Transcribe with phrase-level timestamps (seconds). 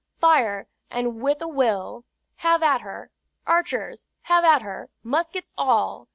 [0.17, 2.05] "Fire, and with a will!
[2.37, 3.11] Have at her
[3.45, 6.07] archers, have at her, muskets all!"